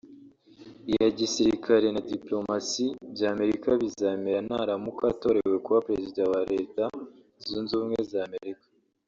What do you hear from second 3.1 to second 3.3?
by’